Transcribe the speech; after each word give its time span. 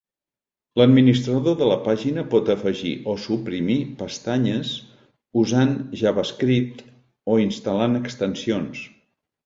L"administrador 0.79 1.57
de 1.59 1.67
la 1.71 1.75
pàgina 1.87 2.23
pot 2.31 2.49
afegir 2.55 2.95
o 3.13 3.15
suprimir 3.27 3.77
pestanyes 4.01 4.73
usant 5.45 5.79
JavaScript 6.05 6.85
o 7.37 7.41
instal·lant 7.49 8.05
extensions. 8.05 8.87